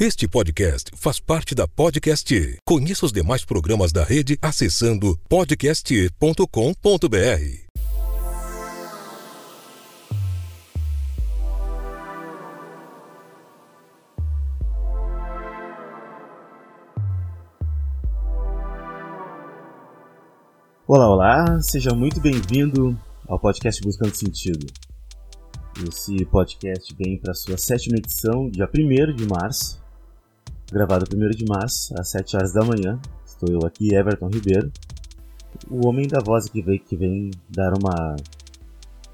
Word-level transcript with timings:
Este 0.00 0.26
podcast 0.26 0.90
faz 0.96 1.20
parte 1.20 1.54
da 1.54 1.68
Podcast. 1.68 2.58
Conheça 2.66 3.06
os 3.06 3.12
demais 3.12 3.44
programas 3.44 3.92
da 3.92 4.02
rede 4.02 4.36
acessando 4.42 5.16
podcast.com.br. 5.28 6.34
Olá, 20.88 21.08
olá, 21.08 21.62
seja 21.62 21.94
muito 21.94 22.20
bem-vindo 22.20 22.98
ao 23.28 23.38
podcast 23.38 23.80
Buscando 23.80 24.16
Sentido. 24.16 24.66
Esse 25.88 26.24
podcast 26.24 26.92
vem 26.96 27.16
para 27.16 27.32
sua 27.32 27.56
sétima 27.56 27.96
edição, 27.96 28.50
dia 28.50 28.68
1 28.68 29.14
de 29.14 29.26
março, 29.26 29.83
gravado 30.72 31.04
1 31.12 31.30
de 31.30 31.44
março, 31.44 31.94
às 31.98 32.08
7 32.10 32.36
horas 32.36 32.52
da 32.52 32.64
manhã. 32.64 33.00
Estou 33.24 33.48
eu 33.50 33.66
aqui, 33.66 33.94
Everton 33.94 34.28
Ribeiro, 34.28 34.70
o 35.70 35.86
homem 35.86 36.06
da 36.06 36.20
voz 36.20 36.48
que 36.48 36.62
vem, 36.62 36.78
que 36.78 36.96
vem 36.96 37.30
dar 37.48 37.72
uma, 37.74 38.16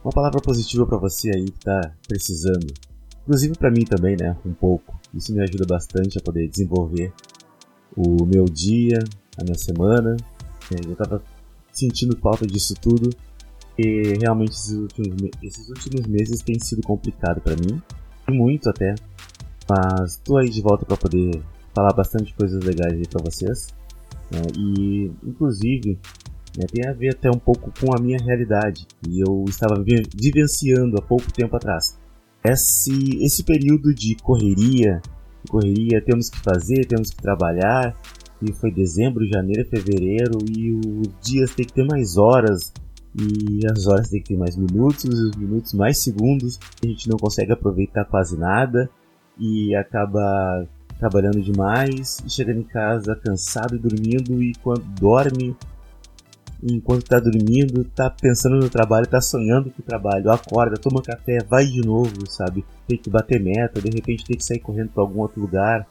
uma 0.05 0.13
palavra 0.13 0.41
positiva 0.41 0.87
para 0.87 0.99
você 0.99 1.31
aí 1.31 1.45
que 1.45 1.59
está 1.59 1.93
precisando. 2.07 2.67
Inclusive 3.23 3.55
para 3.57 3.71
mim 3.71 3.85
também, 3.85 4.17
né? 4.17 4.37
Um 4.45 4.53
pouco. 4.53 4.99
Isso 5.15 5.33
me 5.35 5.43
ajuda 5.43 5.67
bastante 5.67 6.19
a 6.19 6.23
poder 6.23 6.49
desenvolver 6.49 7.13
o 7.97 8.25
meu 8.25 8.45
dia, 8.45 8.99
a 9.39 9.45
minha 9.45 9.59
semana. 9.59 10.17
É, 10.73 10.87
eu 10.87 10.93
estava 10.93 11.23
sentindo 11.73 12.17
falta 12.19 12.47
disso 12.47 12.75
tudo 12.81 13.11
e 13.79 14.19
realmente 14.21 14.53
esses 14.53 14.77
últimos, 14.77 15.31
esses 15.43 15.69
últimos 15.69 16.07
meses 16.07 16.43
têm 16.43 16.59
sido 16.59 16.83
complicado 16.83 17.41
para 17.41 17.57
mim, 17.57 17.81
muito 18.29 18.69
até, 18.69 18.95
mas 19.71 20.17
tô 20.25 20.37
aí 20.37 20.51
de 20.51 20.61
volta 20.61 20.85
para 20.85 20.97
poder 20.97 21.41
falar 21.73 21.93
bastante 21.93 22.35
coisas 22.35 22.63
legais 22.65 22.93
aí 22.93 23.07
para 23.07 23.23
vocês. 23.23 23.69
Né? 24.33 24.43
E, 24.59 25.13
inclusive, 25.25 25.97
né, 26.59 26.67
tem 26.73 26.89
a 26.89 26.93
ver 26.93 27.11
até 27.11 27.31
um 27.31 27.39
pouco 27.39 27.73
com 27.81 27.95
a 27.95 28.01
minha 28.01 28.19
realidade. 28.19 28.87
E 29.09 29.21
eu 29.21 29.45
estava 29.49 29.81
vivenciando 29.81 30.99
há 30.99 31.03
pouco 31.03 31.33
tempo 31.33 31.55
atrás. 31.55 31.97
Esse, 32.43 33.23
esse 33.25 33.45
período 33.45 33.95
de 33.95 34.17
correria, 34.17 35.01
correria, 35.49 36.03
temos 36.03 36.29
que 36.29 36.41
fazer, 36.41 36.87
temos 36.87 37.11
que 37.11 37.23
trabalhar. 37.23 37.97
E 38.43 38.53
foi 38.53 38.73
dezembro, 38.73 39.25
janeiro, 39.29 39.69
fevereiro. 39.69 40.39
E 40.51 40.73
os 40.73 41.09
dias 41.23 41.55
tem 41.55 41.65
que 41.65 41.75
ter 41.75 41.85
mais 41.85 42.17
horas. 42.17 42.73
E 43.15 43.61
as 43.71 43.87
horas 43.87 44.09
tem 44.09 44.21
que 44.21 44.31
ter 44.31 44.37
mais 44.37 44.57
minutos, 44.57 45.05
os 45.05 45.37
minutos 45.37 45.75
mais 45.75 46.03
segundos. 46.03 46.59
A 46.83 46.87
gente 46.89 47.09
não 47.09 47.19
consegue 47.19 47.53
aproveitar 47.53 48.05
quase 48.05 48.37
nada 48.37 48.91
e 49.41 49.75
acaba 49.75 50.67
trabalhando 50.99 51.41
demais 51.41 52.23
chegando 52.29 52.61
em 52.61 52.65
casa 52.65 53.17
cansado 53.17 53.75
e 53.75 53.79
dormindo 53.79 54.43
e 54.43 54.55
quando 54.63 54.83
dorme 55.01 55.57
enquanto 56.63 57.05
tá 57.05 57.19
dormindo, 57.19 57.85
tá 57.85 58.11
pensando 58.11 58.57
no 58.57 58.69
trabalho, 58.69 59.07
tá 59.07 59.21
sonhando 59.21 59.71
com 59.71 59.81
o 59.81 59.85
trabalho, 59.85 60.31
acorda, 60.31 60.77
toma 60.77 61.03
café, 61.03 61.39
vai 61.43 61.65
de 61.65 61.81
novo, 61.81 62.29
sabe? 62.29 62.65
Tem 62.87 62.99
que 62.99 63.09
bater 63.09 63.41
meta, 63.41 63.81
de 63.81 63.89
repente 63.89 64.25
tem 64.25 64.37
que 64.37 64.45
sair 64.45 64.59
correndo 64.59 64.91
para 64.91 65.03
algum 65.03 65.21
outro 65.21 65.41
lugar. 65.41 65.87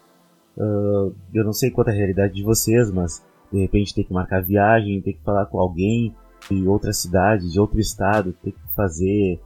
Uh, 0.56 1.14
eu 1.34 1.44
não 1.44 1.54
sei 1.54 1.72
quanto 1.72 1.90
é 1.90 1.94
a 1.94 1.96
realidade 1.96 2.34
de 2.34 2.44
vocês, 2.44 2.92
mas 2.92 3.24
de 3.52 3.60
repente 3.60 3.94
tem 3.94 4.04
que 4.04 4.14
marcar 4.14 4.44
viagem, 4.44 5.02
tem 5.02 5.14
que 5.14 5.24
falar 5.24 5.46
com 5.48 5.60
alguém 5.60 6.14
de 6.50 6.68
outra 6.68 6.94
cidade, 6.94 7.52
de 7.52 7.60
outro 7.60 7.80
estado, 7.80 8.34
tem 8.44 8.54
que 8.54 8.76
fazer 8.76 9.40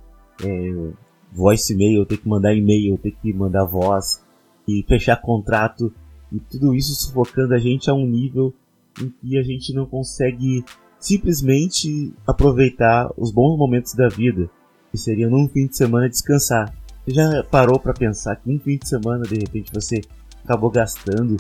é, 0.43 0.89
voice 1.34 1.76
mail, 1.76 2.06
ter 2.06 2.17
que 2.17 2.28
mandar 2.28 2.53
e-mail, 2.53 2.98
ter 2.98 3.12
que 3.12 3.34
mandar 3.34 3.66
voz 3.66 4.22
e 4.67 4.84
fechar 4.88 5.17
contrato 5.17 5.92
e 6.31 6.39
tudo 6.39 6.73
isso 6.73 6.94
sufocando 6.95 7.53
a 7.53 7.59
gente 7.59 7.89
a 7.89 7.94
um 7.94 8.08
nível 8.08 8.53
em 9.02 9.09
que 9.09 9.38
a 9.38 9.44
gente 9.44 9.73
não 9.73 9.86
consegue 9.86 10.64
simplesmente 11.00 12.14
aproveitar 12.26 13.11
os 13.17 13.32
bons 13.32 13.58
momentos 13.58 13.93
da 13.93 14.08
vida, 14.08 14.49
que 14.92 14.98
seriam 14.98 15.30
num 15.30 15.48
fim 15.49 15.67
de 15.67 15.76
semana 15.76 16.10
descansar. 16.10 16.73
Você 17.05 17.14
já 17.14 17.43
parou 17.43 17.80
para 17.80 17.93
pensar 17.93 18.36
que 18.38 18.49
um 18.49 18.60
fim 18.60 18.77
de 18.77 18.88
semana 18.88 19.23
de 19.23 19.36
repente 19.36 19.72
você 19.73 20.02
acabou 20.43 20.70
gastando 20.70 21.36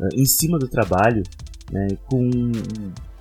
uh, 0.00 0.08
em 0.14 0.24
cima 0.24 0.58
do 0.58 0.68
trabalho, 0.68 1.22
né, 1.70 1.88
com 2.06 2.30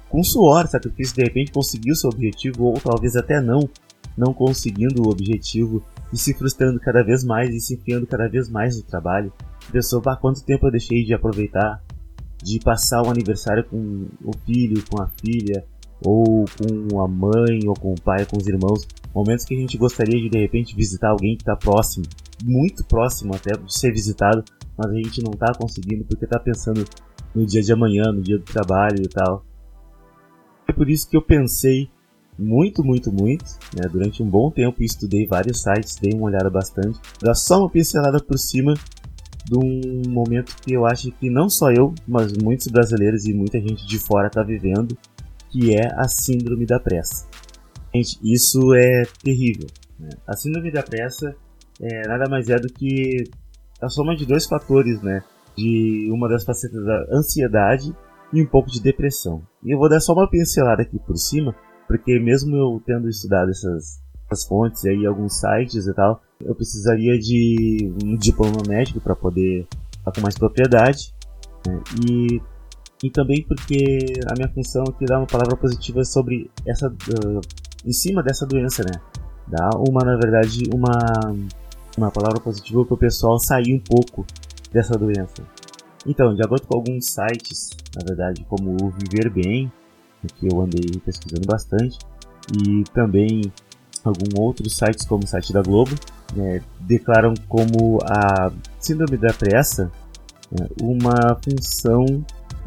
com 0.10 0.24
suor, 0.24 0.68
sacrifício, 0.68 1.16
de 1.16 1.24
repente 1.24 1.52
conseguiu 1.52 1.94
seu 1.94 2.10
objetivo 2.10 2.66
ou 2.66 2.80
talvez 2.80 3.18
até 3.18 3.42
não, 3.42 3.70
não 4.18 4.34
conseguindo 4.34 5.04
o 5.04 5.12
objetivo 5.12 5.84
e 6.12 6.18
se 6.18 6.34
frustrando 6.34 6.80
cada 6.80 7.04
vez 7.04 7.24
mais 7.24 7.54
e 7.54 7.60
se 7.60 7.76
enfiando 7.76 8.08
cada 8.08 8.28
vez 8.28 8.50
mais 8.50 8.76
no 8.76 8.84
trabalho. 8.84 9.32
Pensou, 9.72 10.02
bah, 10.02 10.16
quanto 10.16 10.44
tempo 10.44 10.66
eu 10.66 10.72
deixei 10.72 11.04
de 11.04 11.14
aproveitar, 11.14 11.84
de 12.42 12.60
passar 12.60 13.04
o 13.04 13.10
aniversário 13.10 13.64
com 13.66 14.08
o 14.24 14.32
filho, 14.46 14.84
com 14.90 15.02
a 15.02 15.08
filha, 15.08 15.64
ou 16.04 16.46
com 16.46 17.02
a 17.02 17.08
mãe, 17.08 17.60
ou 17.68 17.74
com 17.74 17.94
o 17.94 18.02
pai, 18.02 18.26
com 18.26 18.38
os 18.38 18.48
irmãos. 18.48 18.88
Momentos 19.14 19.46
que 19.46 19.56
a 19.56 19.60
gente 19.60 19.78
gostaria 19.78 20.20
de 20.20 20.30
de 20.30 20.40
repente 20.40 20.76
visitar 20.76 21.10
alguém 21.10 21.36
que 21.36 21.42
está 21.42 21.56
próximo, 21.56 22.06
muito 22.44 22.86
próximo 22.86 23.36
até 23.36 23.58
de 23.58 23.74
ser 23.74 23.92
visitado, 23.92 24.44
mas 24.78 24.92
a 24.92 24.96
gente 24.96 25.24
não 25.24 25.32
está 25.32 25.54
conseguindo 25.54 26.06
porque 26.06 26.26
está 26.26 26.40
pensando 26.40 26.86
no 27.34 27.46
dia 27.46 27.62
de 27.62 27.74
amanhã, 27.74 28.12
no 28.12 28.22
dia 28.22 28.38
do 28.38 28.44
trabalho 28.44 29.02
e 29.02 29.10
tal. 29.10 29.44
É 30.68 30.72
por 30.72 30.90
isso 30.90 31.10
que 31.10 31.18
eu 31.18 31.22
pensei 31.22 31.90
muito, 32.38 32.84
muito, 32.84 33.12
muito. 33.12 33.46
Né? 33.76 33.88
Durante 33.92 34.22
um 34.22 34.30
bom 34.30 34.52
tempo 34.52 34.84
estudei 34.84 35.26
vários 35.26 35.62
sites, 35.62 35.96
dei 35.96 36.14
uma 36.14 36.26
olhada 36.26 36.50
bastante. 36.50 37.00
Dá 37.22 37.34
só 37.34 37.60
uma 37.60 37.70
pincelada 37.70 38.20
por 38.20 38.38
cima 38.38 38.74
de 39.46 39.58
um 39.58 40.10
momento 40.10 40.56
que 40.62 40.74
eu 40.74 40.86
acho 40.86 41.12
que 41.12 41.30
não 41.30 41.50
só 41.50 41.72
eu, 41.72 41.94
mas 42.08 42.34
muitos 42.34 42.68
brasileiros 42.68 43.26
e 43.26 43.34
muita 43.34 43.60
gente 43.60 43.88
de 43.88 43.98
fora 43.98 44.28
está 44.28 44.44
vivendo, 44.44 44.98
que 45.50 45.74
é 45.74 45.94
a 45.96 46.08
síndrome 46.08 46.66
da 46.66 46.80
pressa. 46.80 47.28
Gente, 47.94 48.20
isso 48.22 48.74
é 48.76 49.04
terrível. 49.24 49.68
Né? 49.98 50.10
A 50.28 50.36
síndrome 50.36 50.72
da 50.72 50.84
pressa 50.84 51.36
é 51.80 52.08
nada 52.08 52.30
mais 52.30 52.50
é 52.50 52.58
do 52.58 52.68
que 52.68 53.24
a 53.82 53.90
soma 53.90 54.16
de 54.16 54.26
dois 54.26 54.46
fatores, 54.46 55.02
né? 55.02 55.24
De 55.56 56.10
uma 56.12 56.28
das 56.28 56.44
facetas 56.44 56.84
da 56.84 57.06
ansiedade 57.12 57.96
e 58.34 58.42
um 58.42 58.46
pouco 58.46 58.70
de 58.70 58.82
depressão. 58.82 59.42
E 59.64 59.72
eu 59.72 59.78
vou 59.78 59.90
dar 59.90 60.00
só 60.00 60.14
uma 60.14 60.30
pincelada 60.30 60.82
aqui 60.82 61.00
por 61.00 61.18
cima, 61.18 61.56
porque 61.88 62.20
mesmo 62.20 62.56
eu 62.56 62.82
tendo 62.86 63.08
estudado 63.08 63.50
essas, 63.50 64.02
essas 64.26 64.46
fontes 64.46 64.86
aí, 64.86 65.06
alguns 65.06 65.40
sites 65.40 65.88
e 65.88 65.94
tal, 65.94 66.22
eu 66.44 66.54
precisaria 66.54 67.18
de 67.18 67.92
um 68.04 68.16
diploma 68.16 68.62
médico 68.68 69.00
para 69.00 69.16
poder 69.16 69.66
falar 70.04 70.16
com 70.16 70.22
mais 70.22 70.38
propriedade. 70.38 71.14
Né? 71.66 71.82
E, 72.06 72.42
e 73.04 73.10
também 73.10 73.44
porque 73.44 74.04
a 74.30 74.34
minha 74.36 74.50
função 74.50 74.84
aqui 74.84 75.06
é 75.06 75.08
dar 75.08 75.20
uma 75.20 75.28
palavra 75.28 75.56
positiva 75.56 76.04
sobre 76.04 76.52
essa. 76.66 76.90
Uh, 76.90 77.42
em 77.86 77.94
cima 77.94 78.22
dessa 78.22 78.46
doença, 78.46 78.84
né? 78.84 79.00
Dar 79.48 79.70
uma, 79.78 80.02
na 80.04 80.18
verdade, 80.18 80.64
uma, 80.74 81.34
uma 81.98 82.12
palavra 82.12 82.40
positiva 82.40 82.84
para 82.84 82.94
o 82.94 82.98
pessoal 82.98 83.40
sair 83.40 83.74
um 83.74 83.80
pouco 83.80 84.26
dessa 84.72 84.98
doença. 84.98 85.44
Então, 86.06 86.34
de 86.36 86.44
acordo 86.44 86.68
com 86.68 86.78
alguns 86.78 87.06
sites, 87.06 87.70
na 87.96 88.04
verdade, 88.06 88.46
como 88.50 88.72
o 88.72 88.90
Viver 88.92 89.30
Bem, 89.30 89.72
que 90.36 90.48
eu 90.48 90.62
andei 90.62 91.00
pesquisando 91.06 91.46
bastante, 91.46 91.98
e 92.64 92.84
também 92.94 93.52
alguns 94.04 94.34
outros 94.38 94.76
sites, 94.76 95.06
como 95.06 95.24
o 95.24 95.28
site 95.28 95.52
da 95.52 95.62
Globo, 95.62 95.94
né, 96.36 96.62
declaram 96.80 97.34
como 97.48 98.00
a 98.04 98.52
síndrome 98.80 99.18
da 99.18 99.34
pressa 99.34 99.92
né, 100.52 100.68
uma 100.82 101.38
função, 101.44 102.06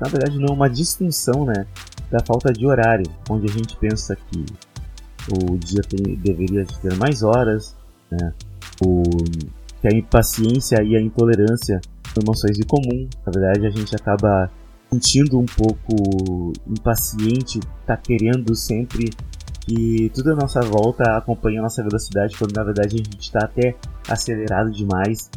na 0.00 0.08
verdade 0.08 0.38
não 0.38 0.54
uma 0.54 0.68
disfunção, 0.68 1.44
né, 1.44 1.66
da 2.10 2.20
falta 2.20 2.52
de 2.52 2.66
horário, 2.66 3.06
onde 3.28 3.46
a 3.50 3.52
gente 3.52 3.76
pensa 3.76 4.16
que 4.16 4.44
o 5.32 5.56
dia 5.58 5.82
tem, 5.82 6.16
deveria 6.16 6.66
ter 6.82 6.94
mais 6.96 7.22
horas, 7.22 7.74
né, 8.10 8.32
o, 8.84 9.02
que 9.80 9.88
a 9.88 9.96
impaciência 9.96 10.82
e 10.82 10.96
a 10.96 11.00
intolerância 11.00 11.80
são 12.12 12.22
emoções 12.22 12.56
de 12.56 12.64
comum. 12.64 13.08
Na 13.24 13.32
verdade, 13.32 13.66
a 13.66 13.70
gente 13.70 13.94
acaba 13.96 14.50
sentindo 14.92 15.38
um 15.38 15.46
pouco 15.46 16.52
impaciente, 16.66 17.60
tá 17.86 17.96
querendo 17.96 18.54
sempre 18.54 19.10
que 19.60 20.10
tudo 20.14 20.32
à 20.32 20.36
nossa 20.36 20.60
volta 20.60 21.16
acompanhe 21.16 21.58
a 21.58 21.62
nossa 21.62 21.82
velocidade, 21.82 22.36
quando 22.36 22.54
na 22.54 22.64
verdade 22.64 22.96
a 22.96 22.98
gente 22.98 23.20
está 23.20 23.44
até 23.44 23.76
acelerado 24.08 24.70
demais. 24.70 25.30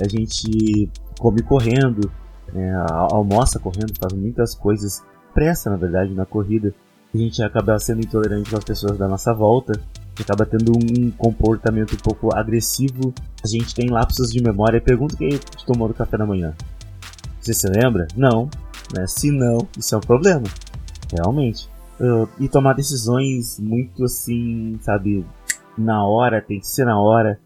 A 0.00 0.08
gente 0.08 0.88
come 1.18 1.42
correndo, 1.42 2.10
né, 2.52 2.72
almoça 3.10 3.58
correndo, 3.58 3.92
faz 4.00 4.12
muitas 4.12 4.54
coisas, 4.54 5.02
pressa 5.34 5.68
na 5.68 5.76
verdade 5.76 6.14
na 6.14 6.24
corrida. 6.24 6.72
A 7.14 7.18
gente 7.18 7.42
acaba 7.42 7.78
sendo 7.78 8.00
intolerante 8.00 8.50
com 8.50 8.56
as 8.56 8.64
pessoas 8.64 8.96
da 8.96 9.06
nossa 9.06 9.34
volta, 9.34 9.78
acaba 10.18 10.46
tendo 10.46 10.72
um 10.72 11.10
comportamento 11.10 11.94
um 11.94 11.98
pouco 11.98 12.34
agressivo. 12.34 13.12
A 13.44 13.46
gente 13.46 13.74
tem 13.74 13.90
lapsos 13.90 14.32
de 14.32 14.42
memória. 14.42 14.80
Pergunta 14.80 15.16
quem 15.16 15.38
tomou 15.66 15.88
do 15.88 15.94
café 15.94 16.16
da 16.16 16.24
manhã. 16.24 16.54
Você 17.38 17.52
se 17.52 17.68
lembra? 17.68 18.06
Não. 18.16 18.48
Né? 18.94 19.06
Se 19.06 19.30
não, 19.30 19.58
isso 19.78 19.94
é 19.94 19.98
um 19.98 20.02
problema. 20.02 20.44
Realmente. 21.12 21.68
Uh, 22.00 22.28
e 22.40 22.48
tomar 22.48 22.74
decisões 22.74 23.60
muito 23.60 24.04
assim, 24.04 24.78
sabe, 24.80 25.24
na 25.76 26.04
hora, 26.04 26.42
tem 26.42 26.58
que 26.58 26.66
ser 26.66 26.84
na 26.84 27.00
hora 27.00 27.38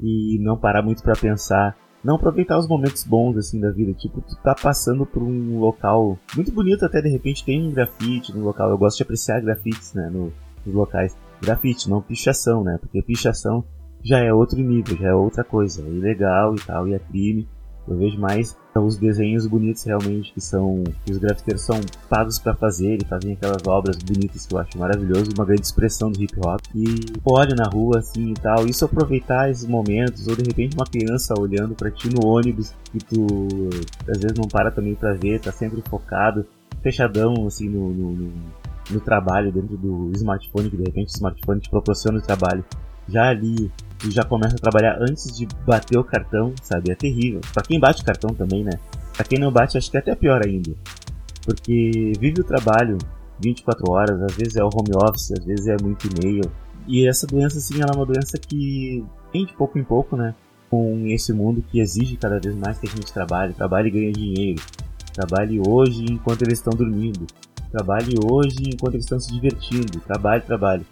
e 0.00 0.38
não 0.40 0.56
parar 0.56 0.82
muito 0.82 1.02
para 1.02 1.14
pensar. 1.14 1.76
não 2.02 2.16
aproveitar 2.16 2.58
os 2.58 2.68
momentos 2.68 3.02
bons 3.04 3.36
assim 3.36 3.58
da 3.58 3.70
vida. 3.70 3.92
Tipo, 3.94 4.20
tu 4.20 4.36
tá 4.42 4.54
passando 4.54 5.06
por 5.06 5.22
um 5.22 5.58
local 5.58 6.18
muito 6.36 6.52
bonito 6.52 6.84
até 6.84 7.00
de 7.00 7.08
repente 7.08 7.44
tem 7.44 7.66
um 7.66 7.72
grafite 7.72 8.36
no 8.36 8.44
local. 8.44 8.70
Eu 8.70 8.78
gosto 8.78 8.98
de 8.98 9.02
apreciar 9.04 9.40
grafites, 9.40 9.94
né, 9.94 10.10
no, 10.10 10.32
nos 10.66 10.74
locais. 10.74 11.16
Grafite, 11.40 11.88
não 11.88 12.02
pichação, 12.02 12.62
né? 12.62 12.78
Porque 12.78 13.02
pichação 13.02 13.64
já 14.02 14.18
é 14.18 14.32
outro 14.32 14.58
nível, 14.58 14.96
já 14.96 15.08
é 15.08 15.14
outra 15.14 15.42
coisa. 15.42 15.82
É 15.82 15.88
ilegal 15.88 16.54
e 16.54 16.60
tal, 16.60 16.86
e 16.86 16.94
é 16.94 16.98
crime. 16.98 17.48
Eu 17.86 17.96
vejo 17.96 18.18
mais 18.18 18.56
os 18.76 18.96
desenhos 18.96 19.46
bonitos 19.46 19.84
realmente 19.84 20.32
que 20.32 20.40
são 20.40 20.82
que 21.04 21.12
os 21.12 21.18
grafiteiros 21.18 21.62
são 21.62 21.80
pagos 22.08 22.38
para 22.38 22.54
fazer 22.54 23.00
e 23.00 23.04
fazem 23.04 23.32
aquelas 23.32 23.62
obras 23.66 23.96
bonitas 23.98 24.46
que 24.46 24.54
eu 24.54 24.58
acho 24.58 24.78
maravilhoso, 24.78 25.30
uma 25.36 25.44
grande 25.44 25.62
expressão 25.62 26.10
do 26.10 26.20
hip 26.20 26.34
hop. 26.40 26.60
E 26.74 26.84
olha 27.24 27.54
na 27.54 27.68
rua 27.68 27.98
assim 27.98 28.30
e 28.30 28.34
tal, 28.34 28.66
isso 28.66 28.84
aproveitar 28.84 29.50
esses 29.50 29.66
momentos 29.66 30.26
ou 30.26 30.34
de 30.34 30.42
repente 30.42 30.76
uma 30.76 30.86
criança 30.86 31.34
olhando 31.38 31.74
para 31.74 31.90
ti 31.90 32.08
no 32.12 32.26
ônibus 32.26 32.74
e 32.92 32.98
tu 32.98 33.26
às 34.08 34.18
vezes 34.18 34.36
não 34.36 34.48
para 34.48 34.70
também 34.70 34.94
para 34.94 35.14
ver, 35.14 35.40
tá 35.40 35.52
sempre 35.52 35.82
focado, 35.88 36.44
fechadão 36.82 37.46
assim 37.46 37.68
no, 37.68 37.90
no, 37.90 38.32
no 38.90 39.00
trabalho 39.00 39.52
dentro 39.52 39.76
do 39.76 40.10
smartphone 40.16 40.70
que 40.70 40.76
de 40.76 40.84
repente 40.84 41.08
o 41.08 41.16
smartphone 41.16 41.60
te 41.60 41.70
proporciona 41.70 42.18
o 42.18 42.22
trabalho 42.22 42.64
já 43.08 43.28
ali 43.28 43.70
e 44.06 44.10
já 44.10 44.24
começa 44.24 44.56
a 44.56 44.58
trabalhar 44.58 44.98
antes 45.00 45.36
de 45.36 45.46
bater 45.66 45.98
o 45.98 46.04
cartão, 46.04 46.52
sabe? 46.62 46.90
É 46.90 46.94
terrível. 46.94 47.40
Para 47.52 47.62
quem 47.62 47.78
bate 47.78 48.04
cartão 48.04 48.34
também, 48.34 48.64
né? 48.64 48.72
Para 49.14 49.24
quem 49.24 49.38
não 49.38 49.52
bate, 49.52 49.78
acho 49.78 49.90
que 49.90 49.96
é 49.96 50.00
até 50.00 50.14
pior 50.14 50.44
ainda. 50.44 50.72
Porque 51.44 52.12
vive 52.18 52.40
o 52.40 52.44
trabalho 52.44 52.98
24 53.40 53.90
horas, 53.90 54.22
às 54.22 54.34
vezes 54.34 54.56
é 54.56 54.64
o 54.64 54.68
home 54.68 54.94
office, 54.96 55.32
às 55.32 55.44
vezes 55.44 55.66
é 55.66 55.76
muito 55.82 56.06
e-mail. 56.06 56.50
E 56.86 57.06
essa 57.08 57.26
doença, 57.26 57.58
sim, 57.60 57.80
ela 57.80 57.92
é 57.92 57.96
uma 57.96 58.06
doença 58.06 58.38
que 58.38 59.04
vem 59.32 59.46
de 59.46 59.52
pouco 59.54 59.78
em 59.78 59.84
pouco, 59.84 60.16
né? 60.16 60.34
Com 60.70 61.06
esse 61.06 61.32
mundo 61.32 61.62
que 61.70 61.80
exige 61.80 62.16
cada 62.16 62.38
vez 62.38 62.54
mais 62.54 62.78
que 62.78 62.86
a 62.86 62.90
gente 62.90 63.12
trabalhe, 63.12 63.54
trabalhe 63.54 63.88
e 63.88 63.90
ganhe 63.90 64.12
dinheiro. 64.12 64.62
Trabalhe 65.12 65.60
hoje 65.66 66.04
enquanto 66.10 66.42
eles 66.42 66.58
estão 66.58 66.72
dormindo. 66.72 67.26
Trabalhe 67.70 68.14
hoje 68.24 68.56
enquanto 68.66 68.94
eles 68.94 69.04
estão 69.04 69.18
se 69.18 69.32
divertindo. 69.32 70.00
Trabalhe, 70.00 70.42
trabalhe. 70.42 70.86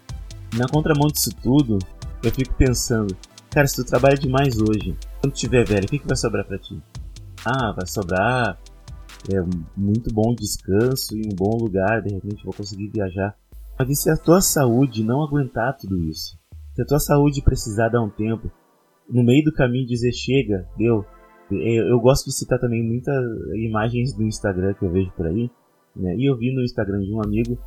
Na 0.55 0.67
contramão 0.67 1.07
disso 1.07 1.31
tudo, 1.41 1.79
eu 2.23 2.31
fico 2.31 2.53
pensando, 2.55 3.15
cara, 3.51 3.67
se 3.67 3.75
tu 3.75 3.85
trabalha 3.85 4.15
demais 4.15 4.57
hoje, 4.59 4.97
quando 5.21 5.33
tiver 5.33 5.65
velho, 5.65 5.85
o 5.85 5.87
que, 5.87 5.99
que 5.99 6.07
vai 6.07 6.15
sobrar 6.15 6.45
para 6.45 6.57
ti? 6.57 6.81
Ah, 7.45 7.73
vai 7.73 7.85
sobrar 7.85 8.57
é, 9.31 9.41
muito 9.75 10.13
bom 10.13 10.33
descanso 10.33 11.17
e 11.17 11.27
um 11.27 11.35
bom 11.35 11.57
lugar, 11.57 12.01
de 12.01 12.13
repente 12.13 12.43
vou 12.43 12.53
conseguir 12.53 12.87
viajar. 12.87 13.35
Mas 13.77 13.89
e 13.89 13.95
se 13.95 14.09
a 14.09 14.17
tua 14.17 14.41
saúde 14.41 15.03
não 15.03 15.21
aguentar 15.21 15.75
tudo 15.77 15.99
isso? 15.99 16.37
Se 16.73 16.81
a 16.81 16.85
tua 16.85 16.99
saúde 16.99 17.41
precisar 17.41 17.89
dar 17.89 18.01
um 18.01 18.09
tempo, 18.09 18.49
no 19.09 19.23
meio 19.23 19.43
do 19.43 19.53
caminho 19.53 19.87
dizer 19.87 20.13
chega, 20.13 20.67
deu. 20.77 21.05
Eu, 21.51 21.87
eu 21.87 21.99
gosto 21.99 22.25
de 22.25 22.33
citar 22.33 22.59
também 22.59 22.81
muitas 22.81 23.15
imagens 23.53 24.13
do 24.13 24.23
Instagram 24.23 24.73
que 24.73 24.85
eu 24.85 24.91
vejo 24.91 25.11
por 25.11 25.27
aí, 25.27 25.51
né? 25.95 26.15
E 26.15 26.25
eu 26.25 26.37
vi 26.37 26.53
no 26.53 26.63
Instagram 26.63 27.01
de 27.01 27.13
um 27.13 27.21
amigo, 27.21 27.57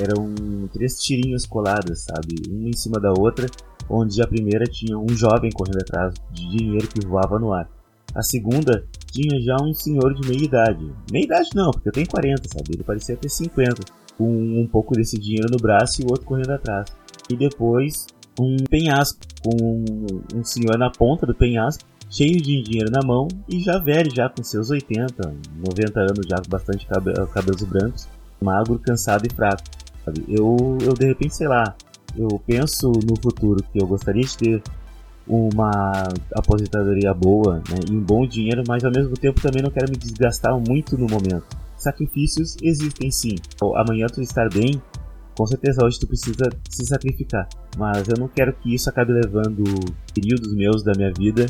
eram 0.00 0.34
três 0.72 1.00
tirinhas 1.00 1.46
coladas, 1.46 2.04
sabe? 2.04 2.34
Uma 2.50 2.68
em 2.68 2.76
cima 2.76 2.98
da 2.98 3.12
outra, 3.12 3.46
onde 3.88 4.20
a 4.22 4.26
primeira 4.26 4.64
tinha 4.64 4.98
um 4.98 5.08
jovem 5.08 5.50
correndo 5.50 5.80
atrás 5.80 6.14
de 6.32 6.48
dinheiro 6.48 6.88
que 6.88 7.06
voava 7.06 7.38
no 7.38 7.52
ar. 7.52 7.68
A 8.14 8.22
segunda 8.22 8.84
tinha 9.10 9.40
já 9.40 9.56
um 9.62 9.72
senhor 9.72 10.14
de 10.14 10.28
meia 10.28 10.44
idade. 10.44 10.92
Meia 11.10 11.24
idade 11.24 11.50
não, 11.54 11.70
porque 11.70 11.88
eu 11.88 11.92
tenho 11.92 12.08
40, 12.08 12.48
sabe? 12.48 12.74
Ele 12.74 12.82
parecia 12.82 13.16
ter 13.16 13.28
50. 13.28 13.82
Com 14.16 14.60
um 14.60 14.66
pouco 14.66 14.94
desse 14.94 15.18
dinheiro 15.18 15.48
no 15.50 15.58
braço 15.58 16.02
e 16.02 16.04
o 16.04 16.08
outro 16.10 16.24
correndo 16.24 16.50
atrás. 16.50 16.88
E 17.30 17.36
depois 17.36 18.06
um 18.40 18.56
penhasco, 18.68 19.18
com 19.42 19.84
um 20.34 20.44
senhor 20.44 20.76
na 20.78 20.90
ponta 20.90 21.26
do 21.26 21.34
penhasco, 21.34 21.84
cheio 22.10 22.40
de 22.40 22.62
dinheiro 22.62 22.90
na 22.90 23.00
mão 23.06 23.28
e 23.48 23.60
já 23.60 23.78
velho, 23.78 24.14
já 24.14 24.28
com 24.28 24.42
seus 24.42 24.70
80, 24.70 25.34
90 25.68 26.00
anos, 26.00 26.26
já 26.28 26.36
com 26.36 26.48
bastante 26.48 26.86
cabelos 26.86 27.62
brancos, 27.62 28.08
magro, 28.40 28.78
cansado 28.78 29.26
e 29.26 29.34
fraco. 29.34 29.62
Sabe? 30.04 30.24
Eu, 30.28 30.78
eu 30.82 30.94
de 30.94 31.06
repente, 31.06 31.34
sei 31.34 31.48
lá, 31.48 31.76
eu 32.16 32.40
penso 32.46 32.90
no 32.90 33.16
futuro 33.20 33.62
que 33.72 33.80
eu 33.80 33.86
gostaria 33.86 34.22
de 34.22 34.36
ter 34.36 34.62
uma 35.26 36.08
aposentadoria 36.34 37.12
boa 37.12 37.56
né, 37.68 37.80
e 37.90 37.92
um 37.92 38.00
bom 38.00 38.26
dinheiro, 38.26 38.62
mas 38.66 38.84
ao 38.84 38.90
mesmo 38.90 39.14
tempo 39.14 39.40
também 39.40 39.62
não 39.62 39.70
quero 39.70 39.90
me 39.90 39.96
desgastar 39.96 40.58
muito 40.58 40.96
no 40.96 41.06
momento. 41.06 41.44
Sacrifícios 41.76 42.56
existem 42.62 43.10
sim. 43.10 43.36
Amanhã 43.76 44.06
tu 44.06 44.22
estar 44.22 44.48
bem, 44.48 44.80
com 45.36 45.46
certeza 45.46 45.84
hoje 45.84 46.00
tu 46.00 46.06
precisa 46.06 46.50
se 46.68 46.86
sacrificar, 46.86 47.48
mas 47.76 48.08
eu 48.08 48.16
não 48.18 48.26
quero 48.26 48.52
que 48.54 48.74
isso 48.74 48.88
acabe 48.88 49.12
levando 49.12 49.62
períodos 50.14 50.54
meus 50.54 50.82
da 50.82 50.92
minha 50.96 51.12
vida 51.12 51.46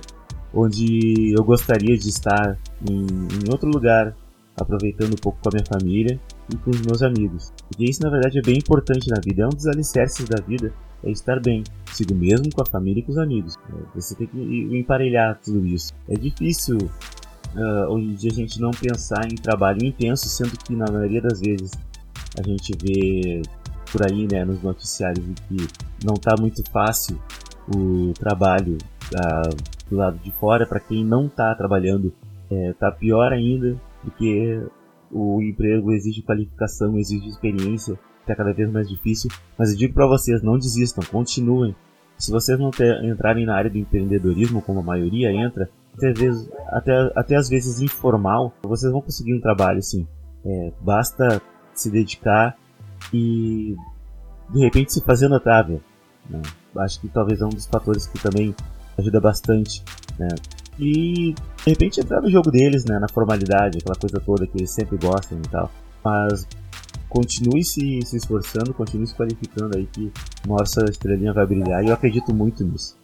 onde 0.52 1.34
eu 1.36 1.44
gostaria 1.44 1.96
de 1.96 2.08
estar 2.08 2.58
em, 2.88 3.06
em 3.06 3.50
outro 3.50 3.68
lugar, 3.68 4.14
aproveitando 4.56 5.12
um 5.12 5.16
pouco 5.16 5.38
com 5.42 5.50
a 5.50 5.52
minha 5.52 5.66
família 5.66 6.18
e 6.52 6.56
com 6.56 6.70
os 6.70 6.80
meus 6.82 7.02
amigos. 7.02 7.52
Porque 7.68 7.84
isso 7.84 8.02
na 8.02 8.10
verdade 8.10 8.38
é 8.38 8.42
bem 8.42 8.56
importante 8.56 9.08
na 9.08 9.20
vida, 9.20 9.42
é 9.42 9.46
um 9.46 9.50
dos 9.50 9.66
alicerces 9.66 10.28
da 10.28 10.40
vida, 10.40 10.72
é 11.04 11.10
estar 11.10 11.40
bem, 11.40 11.62
consigo 11.86 12.14
mesmo, 12.14 12.50
com 12.52 12.62
a 12.62 12.66
família 12.66 13.00
e 13.00 13.02
com 13.02 13.12
os 13.12 13.18
amigos. 13.18 13.56
É, 13.56 13.82
você 13.94 14.14
tem 14.14 14.26
que 14.26 14.38
emparelhar 14.76 15.38
tudo 15.42 15.66
isso. 15.66 15.92
É 16.08 16.14
difícil 16.14 16.76
uh, 16.78 17.92
hoje 17.92 18.06
em 18.06 18.14
dia 18.14 18.30
a 18.32 18.34
gente 18.34 18.60
não 18.60 18.70
pensar 18.70 19.26
em 19.30 19.36
trabalho 19.36 19.84
intenso, 19.84 20.28
sendo 20.28 20.56
que 20.58 20.74
na 20.74 20.90
maioria 20.90 21.22
das 21.22 21.40
vezes 21.40 21.70
a 22.38 22.42
gente 22.42 22.72
vê 22.82 23.42
por 23.90 24.04
aí, 24.04 24.28
né, 24.30 24.44
nos 24.44 24.62
noticiários 24.62 25.24
que 25.48 25.56
não 26.04 26.14
está 26.14 26.34
muito 26.38 26.62
fácil 26.70 27.18
o 27.74 28.12
trabalho 28.14 28.76
uh, 29.14 29.56
do 29.88 29.96
lado 29.96 30.18
de 30.18 30.30
fora 30.32 30.66
para 30.66 30.80
quem 30.80 31.04
não 31.04 31.26
está 31.26 31.54
trabalhando, 31.54 32.12
está 32.50 32.88
é, 32.88 32.90
pior 32.90 33.32
ainda 33.32 33.78
porque 34.02 34.62
o 35.10 35.40
emprego 35.42 35.92
exige 35.92 36.22
qualificação, 36.22 36.98
exige 36.98 37.28
experiência, 37.28 37.98
é 38.26 38.34
cada 38.34 38.52
vez 38.52 38.70
mais 38.70 38.88
difícil. 38.88 39.30
Mas 39.56 39.70
eu 39.72 39.78
digo 39.78 39.94
para 39.94 40.06
vocês, 40.06 40.42
não 40.42 40.58
desistam, 40.58 41.02
continuem. 41.10 41.74
Se 42.16 42.30
vocês 42.30 42.58
não 42.58 42.70
ter, 42.70 43.02
entrarem 43.04 43.46
na 43.46 43.56
área 43.56 43.70
do 43.70 43.78
empreendedorismo, 43.78 44.60
como 44.60 44.80
a 44.80 44.82
maioria 44.82 45.32
entra, 45.32 45.70
até, 45.94 46.12
vezes, 46.12 46.50
até, 46.68 47.12
até 47.14 47.36
às 47.36 47.48
vezes 47.48 47.80
informal, 47.80 48.52
vocês 48.62 48.92
vão 48.92 49.00
conseguir 49.00 49.34
um 49.34 49.40
trabalho, 49.40 49.82
sim. 49.82 50.06
É, 50.44 50.72
basta 50.80 51.40
se 51.74 51.90
dedicar 51.90 52.56
e 53.12 53.76
de 54.50 54.60
repente 54.60 54.92
se 54.92 55.00
fazer 55.02 55.28
notável. 55.28 55.80
Né? 56.28 56.42
Acho 56.76 57.00
que 57.00 57.08
talvez 57.08 57.40
é 57.40 57.44
um 57.44 57.50
dos 57.50 57.66
fatores 57.66 58.06
que 58.06 58.18
também 58.18 58.54
ajuda 58.96 59.20
bastante. 59.20 59.82
Né? 60.18 60.28
E 60.78 61.34
de 61.34 61.70
repente 61.70 62.00
entrar 62.00 62.20
no 62.20 62.30
jogo 62.30 62.50
deles, 62.50 62.84
né? 62.84 62.98
Na 62.98 63.08
formalidade, 63.08 63.78
aquela 63.78 63.96
coisa 63.96 64.20
toda 64.20 64.46
que 64.46 64.56
eles 64.56 64.70
sempre 64.70 64.96
gostam 64.96 65.38
e 65.38 65.48
tal. 65.48 65.70
Mas 66.04 66.46
continue 67.08 67.64
se, 67.64 68.00
se 68.02 68.16
esforçando, 68.16 68.72
continue 68.74 69.06
se 69.06 69.14
qualificando 69.14 69.76
aí 69.76 69.86
que 69.86 70.12
sua 70.66 70.84
estrelinha 70.84 71.32
vai 71.32 71.46
brilhar 71.46 71.82
e 71.82 71.88
eu 71.88 71.94
acredito 71.94 72.34
muito 72.34 72.64
nisso. 72.64 72.96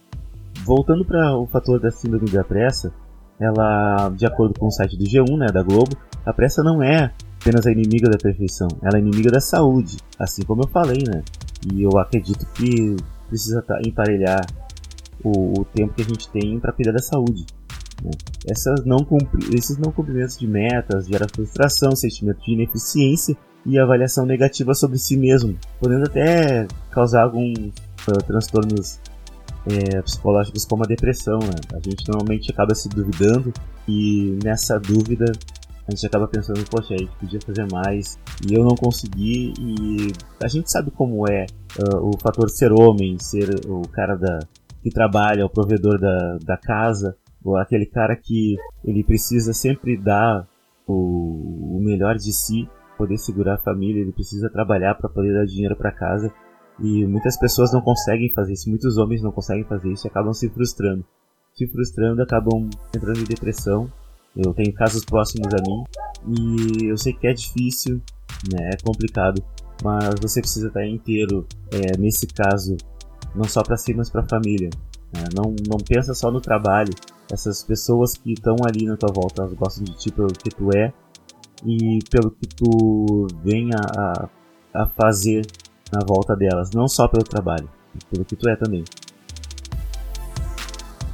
Voltando 0.63 1.03
para 1.03 1.35
o 1.37 1.45
fator 1.47 1.79
da 1.79 1.91
síndrome 1.91 2.29
da 2.29 2.43
pressa, 2.43 2.93
ela, 3.39 4.09
de 4.09 4.25
acordo 4.25 4.57
com 4.57 4.67
o 4.67 4.71
site 4.71 4.97
do 4.97 5.03
G1, 5.03 5.37
né, 5.37 5.47
da 5.47 5.61
Globo, 5.61 5.97
a 6.25 6.31
pressa 6.31 6.63
não 6.63 6.81
é 6.81 7.11
apenas 7.41 7.67
a 7.67 7.71
inimiga 7.71 8.09
da 8.09 8.17
perfeição, 8.17 8.67
ela 8.81 8.97
é 8.97 8.99
inimiga 8.99 9.29
da 9.29 9.39
saúde, 9.39 9.97
assim 10.17 10.43
como 10.43 10.63
eu 10.63 10.67
falei, 10.69 11.03
né? 11.05 11.23
E 11.71 11.83
eu 11.83 11.97
acredito 11.99 12.45
que 12.53 12.95
precisa 13.27 13.63
emparelhar 13.85 14.41
o, 15.23 15.61
o 15.61 15.65
tempo 15.65 15.93
que 15.93 16.01
a 16.01 16.05
gente 16.05 16.29
tem 16.29 16.59
para 16.59 16.71
cuidar 16.71 16.91
da 16.91 16.99
saúde. 16.99 17.45
Né? 18.03 18.11
Essas 18.47 18.85
não 18.85 19.05
esses 19.53 19.77
não 19.77 19.91
cumprimentos 19.91 20.37
de 20.37 20.47
metas 20.47 21.07
geram 21.07 21.27
frustração, 21.33 21.95
sentimento 21.95 22.43
de 22.43 22.53
ineficiência 22.53 23.37
e 23.65 23.79
avaliação 23.79 24.25
negativa 24.25 24.73
sobre 24.73 24.97
si 24.97 25.17
mesmo, 25.17 25.57
podendo 25.79 26.05
até 26.05 26.67
causar 26.91 27.23
alguns 27.23 27.57
uh, 28.07 28.23
transtornos 28.25 28.99
é, 29.67 30.01
psicológicos 30.01 30.65
como 30.65 30.83
a 30.83 30.87
depressão. 30.87 31.39
Né? 31.39 31.55
A 31.73 31.79
gente 31.79 32.07
normalmente 32.07 32.51
acaba 32.51 32.75
se 32.75 32.87
duvidando 32.89 33.51
e 33.87 34.37
nessa 34.43 34.79
dúvida 34.79 35.31
a 35.87 35.91
gente 35.91 36.05
acaba 36.05 36.27
pensando, 36.27 36.63
poxa, 36.69 36.95
a 36.95 36.97
gente 36.97 37.11
podia 37.19 37.39
fazer 37.41 37.67
mais 37.71 38.17
e 38.47 38.55
eu 38.55 38.63
não 38.63 38.75
consegui. 38.75 39.53
E 39.59 40.11
a 40.43 40.47
gente 40.47 40.71
sabe 40.71 40.89
como 40.91 41.27
é 41.29 41.45
uh, 41.79 42.09
o 42.09 42.11
fator 42.19 42.49
ser 42.49 42.71
homem, 42.71 43.17
ser 43.19 43.49
o 43.67 43.81
cara 43.89 44.15
da, 44.15 44.39
que 44.81 44.89
trabalha, 44.89 45.45
o 45.45 45.49
provedor 45.49 45.99
da, 45.99 46.37
da 46.43 46.57
casa, 46.57 47.15
aquele 47.53 47.85
cara 47.85 48.15
que 48.15 48.55
ele 48.83 49.03
precisa 49.03 49.53
sempre 49.53 49.97
dar 49.97 50.47
o, 50.87 51.77
o 51.77 51.79
melhor 51.83 52.15
de 52.15 52.33
si, 52.33 52.67
poder 52.97 53.17
segurar 53.17 53.55
a 53.55 53.59
família, 53.59 54.01
ele 54.01 54.11
precisa 54.11 54.49
trabalhar 54.49 54.95
para 54.95 55.09
poder 55.09 55.33
dar 55.33 55.45
dinheiro 55.45 55.75
para 55.75 55.91
casa. 55.91 56.33
E 56.79 57.05
muitas 57.05 57.37
pessoas 57.37 57.71
não 57.71 57.81
conseguem 57.81 58.33
fazer 58.33 58.53
isso, 58.53 58.69
muitos 58.69 58.97
homens 58.97 59.21
não 59.21 59.31
conseguem 59.31 59.63
fazer 59.63 59.91
isso 59.91 60.07
e 60.07 60.09
acabam 60.09 60.33
se 60.33 60.49
frustrando. 60.49 61.05
Se 61.53 61.67
frustrando, 61.67 62.21
acabam 62.21 62.69
entrando 62.95 63.19
em 63.19 63.23
depressão. 63.23 63.91
Eu 64.35 64.53
tenho 64.53 64.73
casos 64.73 65.05
próximos 65.05 65.47
a 65.53 65.61
mim 65.61 65.83
e 66.37 66.87
eu 66.87 66.97
sei 66.97 67.13
que 67.13 67.27
é 67.27 67.33
difícil, 67.33 68.01
né, 68.51 68.71
é 68.73 68.77
complicado, 68.85 69.41
mas 69.81 70.15
você 70.19 70.41
precisa 70.41 70.67
estar 70.67 70.85
inteiro 70.85 71.47
é, 71.71 71.97
nesse 71.97 72.27
caso, 72.27 72.75
não 73.33 73.45
só 73.45 73.63
para 73.63 73.77
si, 73.77 73.93
mas 73.93 74.09
para 74.09 74.21
a 74.21 74.27
família. 74.27 74.69
Né? 75.15 75.29
Não, 75.35 75.55
não 75.67 75.77
pensa 75.77 76.13
só 76.13 76.29
no 76.29 76.41
trabalho. 76.41 76.93
Essas 77.31 77.63
pessoas 77.63 78.15
que 78.15 78.33
estão 78.33 78.55
ali 78.65 78.85
na 78.85 78.95
tua 78.95 79.11
volta, 79.11 79.41
elas 79.41 79.53
gostam 79.53 79.83
de 79.83 79.97
ti 79.97 80.11
pelo 80.11 80.27
que 80.27 80.49
tu 80.49 80.69
é 80.75 80.93
e 81.65 81.99
pelo 82.11 82.29
que 82.31 82.47
tu 82.47 83.27
vem 83.43 83.69
a, 83.73 84.29
a 84.73 84.85
fazer 84.87 85.45
na 85.91 86.05
volta 86.05 86.35
delas, 86.35 86.71
não 86.71 86.87
só 86.87 87.07
pelo 87.07 87.23
trabalho, 87.23 87.69
pelo 88.11 88.25
que 88.25 88.35
tu 88.35 88.49
é 88.49 88.55
também. 88.55 88.83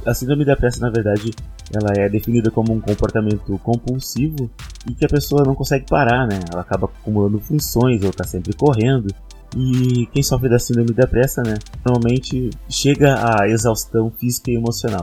A 0.04 0.12
síndrome 0.12 0.44
da 0.44 0.56
pressa, 0.56 0.80
na 0.80 0.90
verdade, 0.90 1.30
ela 1.72 1.92
é 1.96 2.08
definida 2.08 2.50
como 2.50 2.72
um 2.72 2.80
comportamento 2.80 3.58
compulsivo 3.58 4.50
e 4.88 4.94
que 4.94 5.04
a 5.04 5.08
pessoa 5.08 5.44
não 5.44 5.54
consegue 5.54 5.86
parar, 5.88 6.26
né? 6.26 6.40
Ela 6.52 6.62
acaba 6.62 6.86
acumulando 6.86 7.38
funções 7.38 8.02
ou 8.02 8.10
está 8.10 8.24
sempre 8.24 8.52
correndo. 8.52 9.14
E 9.56 10.06
quem 10.06 10.22
sofre 10.22 10.48
da 10.48 10.58
síndrome 10.58 10.92
da 10.92 11.06
pressa, 11.06 11.42
né, 11.42 11.54
normalmente 11.84 12.50
chega 12.68 13.16
à 13.16 13.48
exaustão 13.48 14.10
física 14.10 14.50
e 14.50 14.54
emocional. 14.54 15.02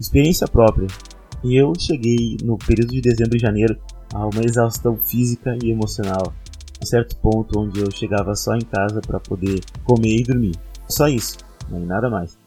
Experiência 0.00 0.46
própria. 0.46 0.86
Eu 1.44 1.72
cheguei 1.78 2.36
no 2.44 2.56
período 2.56 2.92
de 2.92 3.00
dezembro 3.00 3.36
e 3.36 3.40
janeiro 3.40 3.76
a 4.14 4.26
uma 4.26 4.44
exaustão 4.44 4.96
física 4.96 5.56
e 5.62 5.70
emocional. 5.70 6.32
A 6.80 6.86
certo 6.86 7.16
ponto 7.16 7.58
onde 7.58 7.80
eu 7.80 7.90
chegava 7.90 8.34
só 8.34 8.54
em 8.54 8.60
casa 8.60 9.00
para 9.00 9.18
poder 9.18 9.60
comer 9.84 10.20
e 10.20 10.22
dormir. 10.22 10.54
Só 10.88 11.08
isso, 11.08 11.38
nem 11.70 11.84
nada 11.84 12.08
mais. 12.08 12.38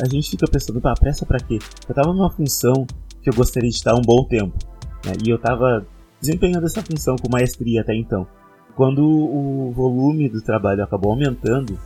A 0.00 0.08
gente 0.08 0.30
fica 0.30 0.46
pensando, 0.46 0.80
pá, 0.80 0.94
pressa 0.94 1.26
para 1.26 1.38
quê? 1.38 1.58
Eu 1.88 1.94
tava 1.94 2.12
numa 2.12 2.30
função 2.30 2.86
que 3.20 3.28
eu 3.28 3.34
gostaria 3.34 3.68
de 3.68 3.76
estar 3.76 3.94
um 3.94 4.02
bom 4.02 4.24
tempo. 4.24 4.56
Né? 5.04 5.12
E 5.24 5.30
eu 5.30 5.38
tava 5.38 5.86
desempenhando 6.20 6.66
essa 6.66 6.82
função 6.82 7.16
com 7.16 7.28
maestria 7.30 7.82
até 7.82 7.94
então. 7.94 8.26
Quando 8.74 9.04
o 9.04 9.70
volume 9.72 10.28
do 10.28 10.40
trabalho 10.40 10.82
acabou 10.82 11.12
aumentando, 11.12 11.78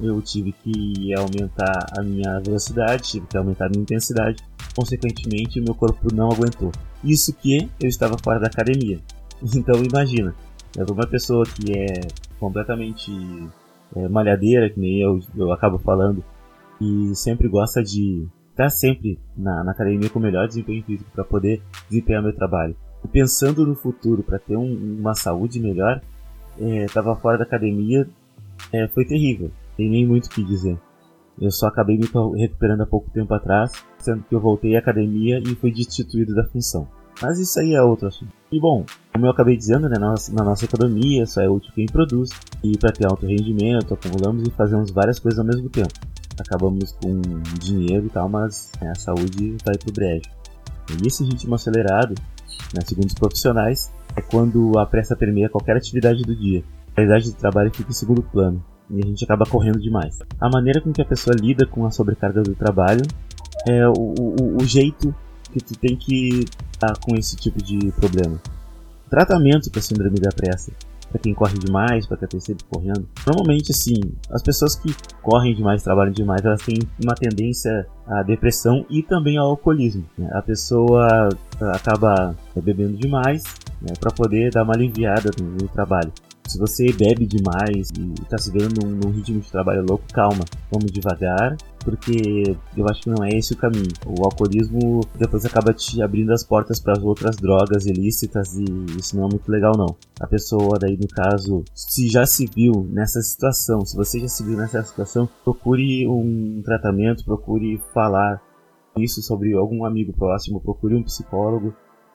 eu 0.00 0.20
tive 0.22 0.52
que 0.52 1.14
aumentar 1.14 1.86
a 1.98 2.02
minha 2.02 2.38
velocidade, 2.40 3.02
tive 3.10 3.26
que 3.26 3.36
aumentar 3.36 3.66
a 3.66 3.68
minha 3.68 3.82
intensidade. 3.82 4.42
Consequentemente, 4.74 5.60
meu 5.60 5.74
corpo 5.74 6.14
não 6.14 6.30
aguentou. 6.30 6.70
Isso 7.02 7.32
que 7.32 7.68
eu 7.80 7.88
estava 7.88 8.16
fora 8.22 8.38
da 8.40 8.46
academia. 8.46 8.98
Então, 9.54 9.80
imagina, 9.84 10.34
né, 10.76 10.84
uma 10.90 11.06
pessoa 11.06 11.44
que 11.46 11.72
é 11.72 12.00
completamente 12.40 13.12
é, 13.94 14.08
malhadeira, 14.08 14.68
que 14.68 14.80
nem 14.80 15.00
eu, 15.00 15.20
eu 15.36 15.52
acabo 15.52 15.78
falando, 15.78 16.24
e 16.80 17.14
sempre 17.14 17.46
gosta 17.46 17.80
de 17.80 18.26
estar 18.50 18.68
sempre 18.68 19.16
na, 19.36 19.62
na 19.62 19.70
academia 19.70 20.10
com 20.10 20.18
o 20.18 20.22
melhor 20.22 20.48
desempenho 20.48 20.82
físico 20.82 21.08
para 21.12 21.22
poder 21.22 21.62
desempenhar 21.88 22.20
meu 22.20 22.34
trabalho. 22.34 22.74
E 23.04 23.06
pensando 23.06 23.64
no 23.64 23.76
futuro, 23.76 24.24
para 24.24 24.40
ter 24.40 24.56
um, 24.56 24.98
uma 24.98 25.14
saúde 25.14 25.60
melhor, 25.60 26.02
estava 26.60 27.12
é, 27.12 27.16
fora 27.16 27.38
da 27.38 27.44
academia, 27.44 28.08
é, 28.72 28.88
foi 28.88 29.04
terrível. 29.04 29.50
Tem 29.76 29.88
nem 29.88 30.06
muito 30.06 30.26
o 30.26 30.30
que 30.30 30.42
dizer. 30.42 30.78
Eu 31.40 31.52
só 31.52 31.68
acabei 31.68 31.96
me 31.96 32.08
recuperando 32.36 32.80
há 32.80 32.86
pouco 32.86 33.10
tempo 33.10 33.32
atrás, 33.32 33.72
sendo 33.98 34.24
que 34.24 34.34
eu 34.34 34.40
voltei 34.40 34.74
à 34.74 34.80
academia 34.80 35.38
e 35.38 35.54
fui 35.54 35.72
destituído 35.72 36.34
da 36.34 36.44
função. 36.44 36.88
Mas 37.22 37.38
isso 37.38 37.58
aí 37.58 37.74
é 37.74 37.82
outro 37.82 38.08
assunto. 38.08 38.32
E 38.50 38.60
bom, 38.60 38.84
como 39.12 39.26
eu 39.26 39.30
acabei 39.30 39.56
dizendo, 39.56 39.88
né, 39.88 39.98
na, 39.98 40.10
nossa, 40.10 40.32
na 40.32 40.44
nossa 40.44 40.64
economia 40.64 41.26
só 41.26 41.40
é 41.40 41.48
útil 41.48 41.72
quem 41.74 41.86
produz. 41.86 42.30
E 42.62 42.76
para 42.76 42.92
ter 42.92 43.06
alto 43.06 43.26
rendimento, 43.26 43.94
acumulamos 43.94 44.46
e 44.46 44.50
fazemos 44.50 44.90
várias 44.90 45.18
coisas 45.18 45.38
ao 45.38 45.44
mesmo 45.44 45.68
tempo. 45.68 45.92
Acabamos 46.40 46.92
com 46.92 47.20
dinheiro 47.60 48.06
e 48.06 48.10
tal, 48.10 48.28
mas 48.28 48.70
né, 48.80 48.90
a 48.90 48.94
saúde 48.94 49.56
vai 49.64 49.76
pro 49.76 49.92
brejo. 49.92 50.30
E 51.02 51.06
esse 51.06 51.24
ritmo 51.24 51.54
acelerado, 51.54 52.14
né, 52.74 52.80
segundo 52.84 53.06
os 53.06 53.14
profissionais, 53.14 53.92
é 54.16 54.20
quando 54.20 54.78
a 54.78 54.86
pressa 54.86 55.16
permeia 55.16 55.48
qualquer 55.48 55.76
atividade 55.76 56.22
do 56.22 56.34
dia. 56.34 56.62
A 56.90 56.94
qualidade 56.94 57.30
do 57.30 57.36
trabalho 57.36 57.70
fica 57.72 57.90
em 57.90 57.94
segundo 57.94 58.22
plano 58.22 58.62
e 58.90 59.02
a 59.02 59.06
gente 59.06 59.24
acaba 59.24 59.44
correndo 59.44 59.80
demais. 59.80 60.18
A 60.40 60.48
maneira 60.48 60.80
com 60.80 60.92
que 60.92 61.02
a 61.02 61.04
pessoa 61.04 61.36
lida 61.38 61.66
com 61.66 61.86
a 61.86 61.90
sobrecarga 61.90 62.42
do 62.42 62.54
trabalho 62.54 63.02
é 63.68 63.86
o, 63.88 63.92
o, 63.92 64.56
o 64.62 64.64
jeito 64.64 65.14
que 65.52 65.60
tu 65.60 65.78
tem 65.78 65.96
que 65.96 66.44
estar 66.72 66.98
com 67.00 67.16
esse 67.16 67.36
tipo 67.36 67.62
de 67.62 67.92
problema. 67.92 68.40
Tratamento 69.08 69.70
para 69.70 69.80
síndrome 69.80 70.18
da 70.18 70.30
pressa 70.30 70.72
para 71.10 71.20
quem 71.20 71.34
corre 71.34 71.58
demais, 71.58 72.06
para 72.06 72.16
quem 72.18 72.26
está 72.26 72.40
sempre 72.40 72.64
correndo. 72.70 73.08
Normalmente, 73.26 73.72
assim, 73.72 73.98
as 74.30 74.42
pessoas 74.42 74.76
que 74.76 74.94
correm 75.22 75.54
demais, 75.54 75.82
trabalham 75.82 76.12
demais, 76.12 76.44
elas 76.44 76.62
têm 76.62 76.78
uma 77.02 77.14
tendência 77.14 77.86
à 78.06 78.22
depressão 78.22 78.84
e 78.90 79.02
também 79.02 79.36
ao 79.38 79.48
alcoolismo. 79.48 80.04
Né? 80.16 80.28
A 80.32 80.42
pessoa 80.42 81.28
acaba 81.72 82.36
bebendo 82.62 82.96
demais 82.96 83.44
né, 83.80 83.94
para 83.98 84.10
poder 84.10 84.50
dar 84.50 84.62
uma 84.62 84.74
aliviada 84.74 85.30
no, 85.40 85.50
no 85.50 85.68
trabalho. 85.68 86.12
Se 86.48 86.58
você 86.58 86.90
bebe 86.90 87.26
demais 87.26 87.90
e 87.90 88.22
está 88.22 88.38
se 88.38 88.50
vendo 88.50 88.82
num, 88.82 88.88
num, 88.92 89.10
ritmo 89.10 89.38
de 89.38 89.50
trabalho 89.50 89.84
louco, 89.86 90.04
calma, 90.14 90.46
vamos 90.72 90.90
devagar, 90.90 91.54
porque 91.84 92.56
eu 92.74 92.88
acho 92.88 93.02
que 93.02 93.10
não 93.10 93.22
é 93.22 93.28
esse 93.36 93.52
o 93.52 93.56
caminho. 93.56 93.92
O 94.06 94.24
alcoolismo 94.24 95.02
depois 95.18 95.44
acaba 95.44 95.74
te 95.74 96.00
abrindo 96.00 96.32
as 96.32 96.42
portas 96.42 96.80
para 96.80 96.94
as 96.94 97.02
outras 97.02 97.36
drogas 97.36 97.84
ilícitas 97.84 98.56
e 98.56 98.64
isso 98.98 99.14
não 99.14 99.26
é 99.26 99.28
muito 99.28 99.52
legal 99.52 99.74
não. 99.76 99.94
A 100.18 100.26
pessoa 100.26 100.78
daí 100.78 100.96
no 100.96 101.06
caso, 101.06 101.62
se 101.74 102.08
já 102.08 102.24
se 102.24 102.46
viu 102.46 102.88
nessa 102.90 103.20
situação, 103.20 103.84
se 103.84 103.94
você 103.94 104.18
já 104.18 104.28
se 104.28 104.42
viu 104.42 104.56
nessa 104.56 104.82
situação, 104.82 105.28
procure 105.44 106.08
um 106.08 106.62
tratamento, 106.64 107.26
procure 107.26 107.78
falar 107.92 108.40
isso 108.96 109.20
sobre 109.22 109.52
algum 109.52 109.84
amigo 109.84 110.14
próximo, 110.14 110.62
procure 110.62 110.94
um 110.94 111.02
psicólogo 111.02 111.74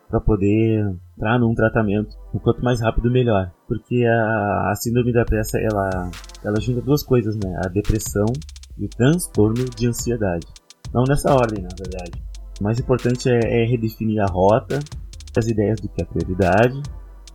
para 0.10 0.19
poder 0.19 0.95
entrar 1.17 1.39
num 1.39 1.53
tratamento 1.53 2.15
o 2.33 2.39
quanto 2.39 2.63
mais 2.63 2.81
rápido 2.81 3.10
melhor, 3.10 3.51
porque 3.67 4.05
a, 4.05 4.72
a 4.72 4.75
síndrome 4.75 5.12
da 5.12 5.25
pressa 5.25 5.57
ela 5.60 6.10
ela 6.43 6.60
junta 6.60 6.81
duas 6.81 7.03
coisas, 7.03 7.36
né? 7.36 7.55
A 7.65 7.69
depressão 7.69 8.25
e 8.77 8.86
o 8.86 8.89
transtorno 8.89 9.65
de 9.65 9.88
ansiedade. 9.88 10.45
Não 10.93 11.03
nessa 11.03 11.33
ordem, 11.33 11.63
na 11.63 11.69
verdade. 11.77 12.22
O 12.60 12.63
mais 12.63 12.79
importante 12.79 13.29
é, 13.29 13.63
é 13.63 13.65
redefinir 13.65 14.22
a 14.22 14.25
rota, 14.25 14.79
as 15.36 15.48
ideias 15.48 15.79
do 15.79 15.88
que 15.88 16.01
é 16.01 16.05
prioridade. 16.05 16.81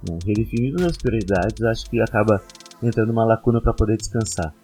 Né? 0.08 0.18
Redefinindo 0.24 0.84
as 0.84 0.96
prioridades, 0.96 1.60
acho 1.62 1.90
que 1.90 2.00
acaba 2.00 2.40
entrando 2.82 3.10
uma 3.10 3.24
lacuna 3.24 3.60
para 3.60 3.72
poder 3.72 3.96
descansar. 3.96 4.54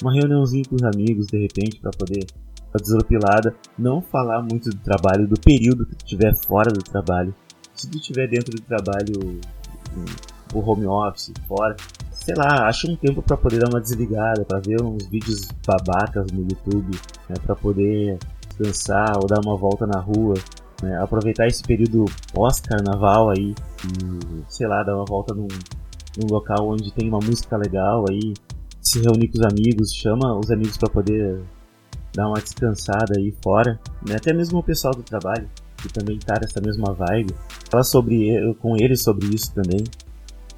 Uma 0.00 0.12
reuniãozinha 0.12 0.64
com 0.68 0.76
os 0.76 0.82
amigos, 0.82 1.26
de 1.26 1.38
repente, 1.38 1.80
para 1.80 1.90
poder 1.90 2.26
a 2.74 2.78
desoropilada, 2.78 3.54
não 3.78 4.02
falar 4.02 4.42
muito 4.42 4.68
do 4.68 4.76
trabalho, 4.78 5.28
do 5.28 5.38
período 5.40 5.86
que 5.86 5.94
tu 5.94 6.04
estiver 6.04 6.34
fora 6.34 6.72
do 6.72 6.82
trabalho. 6.82 7.32
Se 7.72 7.88
tu 7.88 7.98
estiver 7.98 8.28
dentro 8.28 8.50
do 8.50 8.60
trabalho, 8.62 9.40
o 10.52 10.58
home 10.58 10.86
office, 10.86 11.32
fora, 11.46 11.76
sei 12.10 12.34
lá, 12.34 12.66
acha 12.66 12.90
um 12.90 12.96
tempo 12.96 13.22
para 13.22 13.36
poder 13.36 13.60
dar 13.60 13.68
uma 13.68 13.80
desligada, 13.80 14.44
para 14.44 14.58
ver 14.58 14.82
uns 14.82 15.06
vídeos 15.06 15.46
babacas 15.64 16.26
no 16.32 16.42
YouTube, 16.42 16.98
né, 17.28 17.36
para 17.44 17.54
poder 17.54 18.18
descansar 18.48 19.18
ou 19.18 19.26
dar 19.26 19.40
uma 19.44 19.56
volta 19.56 19.86
na 19.86 20.00
rua, 20.00 20.34
né, 20.82 21.00
aproveitar 21.00 21.46
esse 21.46 21.62
período 21.62 22.04
pós-carnaval 22.32 23.30
aí 23.30 23.54
e, 23.84 24.44
sei 24.48 24.66
lá, 24.66 24.82
dar 24.82 24.96
uma 24.96 25.04
volta 25.04 25.32
num, 25.32 25.48
num 26.18 26.26
local 26.28 26.68
onde 26.68 26.92
tem 26.92 27.08
uma 27.08 27.20
música 27.20 27.56
legal 27.56 28.04
aí, 28.10 28.34
se 28.80 29.00
reunir 29.00 29.28
com 29.28 29.38
os 29.38 29.44
amigos, 29.44 29.94
chama 29.94 30.38
os 30.38 30.50
amigos 30.50 30.76
para 30.76 30.90
poder 30.90 31.40
dar 32.14 32.28
uma 32.28 32.40
descansada 32.40 33.18
aí 33.18 33.34
fora, 33.42 33.78
né? 34.06 34.16
até 34.16 34.32
mesmo 34.32 34.58
o 34.58 34.62
pessoal 34.62 34.94
do 34.94 35.02
trabalho, 35.02 35.48
que 35.76 35.92
também 35.92 36.18
tá 36.18 36.34
nessa 36.40 36.60
mesma 36.60 36.92
vibe, 36.94 37.34
fala 37.70 37.82
sobre, 37.82 38.54
com 38.60 38.76
eles 38.76 39.02
sobre 39.02 39.26
isso 39.34 39.52
também, 39.52 39.84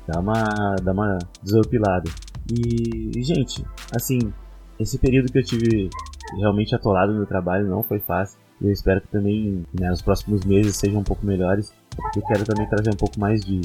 dá 0.07 0.21
uma, 0.21 0.77
dá 0.83 0.93
uma 0.93 1.19
desorpilada. 1.43 2.11
E, 2.51 3.23
gente, 3.23 3.65
assim, 3.95 4.33
esse 4.79 4.99
período 4.99 5.33
que 5.33 5.39
eu 5.39 5.45
tive 5.45 5.91
realmente 6.39 6.75
atolado 6.75 7.13
no 7.13 7.27
trabalho 7.27 7.67
não 7.67 7.83
foi 7.83 7.99
fácil. 7.99 8.39
Eu 8.61 8.71
espero 8.71 9.01
que 9.01 9.09
também 9.09 9.65
né, 9.79 9.91
os 9.93 10.01
próximos 10.01 10.45
meses 10.45 10.77
sejam 10.77 11.01
um 11.01 11.05
pouco 11.05 11.27
melhores. 11.27 11.73
Eu 12.15 12.23
quero 12.23 12.45
também 12.45 12.69
trazer 12.69 12.91
um 12.91 12.97
pouco 12.97 13.19
mais 13.19 13.45
de 13.45 13.61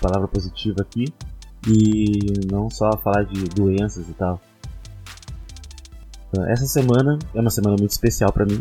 palavra 0.00 0.26
positiva 0.26 0.80
aqui 0.80 1.04
e 1.68 2.46
não 2.50 2.68
só 2.68 2.90
falar 2.96 3.24
de 3.24 3.44
doenças 3.44 4.08
e 4.08 4.14
tal. 4.14 4.40
Essa 6.48 6.64
semana 6.64 7.18
é 7.34 7.40
uma 7.40 7.50
semana 7.50 7.76
muito 7.78 7.90
especial 7.90 8.32
para 8.32 8.46
mim, 8.46 8.58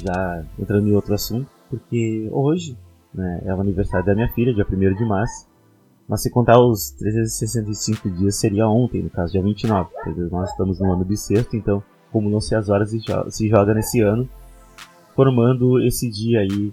já 0.00 0.44
entrando 0.56 0.86
em 0.86 0.94
outro 0.94 1.14
assunto, 1.14 1.50
porque 1.68 2.28
hoje 2.30 2.78
né, 3.12 3.42
é 3.44 3.52
o 3.52 3.60
aniversário 3.60 4.06
da 4.06 4.14
minha 4.14 4.28
filha, 4.28 4.54
dia 4.54 4.64
1 4.64 4.94
de 4.94 5.04
março. 5.04 5.48
Mas 6.08 6.22
se 6.22 6.30
contar 6.30 6.58
os 6.60 6.90
365 6.92 8.08
dias, 8.10 8.36
seria 8.36 8.68
ontem, 8.68 9.02
no 9.02 9.10
caso, 9.10 9.32
dia 9.32 9.42
29. 9.42 9.90
Porque 9.92 10.20
nós 10.30 10.50
estamos 10.50 10.78
no 10.78 10.92
ano 10.92 11.04
bissexto, 11.04 11.56
então 11.56 11.82
acumulam-se 12.08 12.54
as 12.54 12.68
horas 12.68 12.92
e 12.94 13.00
se 13.30 13.48
joga 13.48 13.74
nesse 13.74 14.00
ano, 14.00 14.26
formando 15.14 15.80
esse 15.80 16.08
dia 16.08 16.40
aí, 16.40 16.72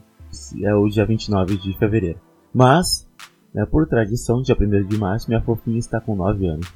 é 0.62 0.74
o 0.74 0.88
dia 0.88 1.06
29 1.06 1.58
de 1.58 1.78
fevereiro. 1.78 2.20
Mas, 2.54 3.06
né, 3.54 3.66
por 3.66 3.88
tradição, 3.88 4.42
dia 4.42 4.56
1 4.58 4.88
de 4.88 4.98
março, 4.98 5.28
minha 5.28 5.42
fofinha 5.42 5.80
está 5.80 6.00
com 6.00 6.16
9 6.16 6.48
anos. 6.48 6.72